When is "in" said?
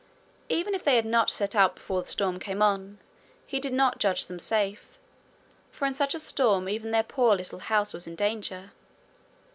5.85-5.93, 8.07-8.15